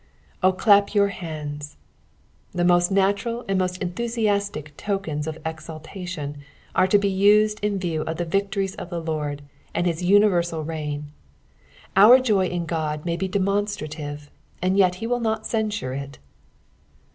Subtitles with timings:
[0.39, 0.53] 1.
[0.59, 1.77] "0 dap your hands."
[2.53, 6.37] The taost natiirHl and most unthusiBxtic tokene of exultation
[6.73, 9.43] are to be used in view of the victories of the Lord,
[9.75, 11.11] and his uoirerBal reign.
[11.95, 16.17] Our joy in God may be demonstrative, and yethe will not censure it.